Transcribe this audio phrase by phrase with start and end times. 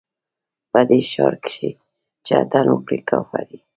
[0.71, 1.69] په دې ښار کښې
[2.25, 3.59] چې اتڼ وکړې، کافر يې